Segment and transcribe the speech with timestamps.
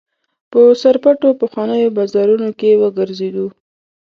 [0.51, 3.47] په سرپټو پخوانیو بازارونو کې وګرځېدو.